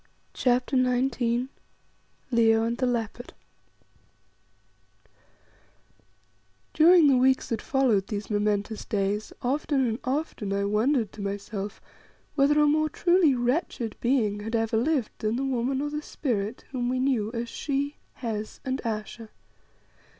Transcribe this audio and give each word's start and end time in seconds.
CHAPTER 0.33 0.75
XIX 0.77 1.49
LEO 2.31 2.63
AND 2.63 2.79
THE 2.79 2.87
LEOPARD 2.87 3.33
During 6.73 7.05
the 7.07 7.17
weeks 7.19 7.49
that 7.49 7.61
followed 7.61 8.07
these 8.07 8.27
momentous 8.27 8.83
days 8.83 9.31
often 9.43 9.85
and 9.85 9.99
often 10.03 10.53
I 10.53 10.65
wondered 10.65 11.11
to 11.11 11.21
myself 11.21 11.79
whether 12.33 12.59
a 12.59 12.65
more 12.65 12.89
truly 12.89 13.35
wretched 13.35 13.95
being 14.01 14.39
had 14.39 14.55
ever 14.55 14.75
lived 14.75 15.11
than 15.19 15.35
the 15.35 15.45
woman, 15.45 15.83
or 15.83 15.91
the 15.91 16.01
spirit, 16.01 16.63
whom 16.71 16.89
we 16.89 16.97
knew 16.97 17.29
as 17.33 17.47
She, 17.47 17.97
Hes, 18.15 18.59
and 18.65 18.81
Ayesha. 18.83 19.29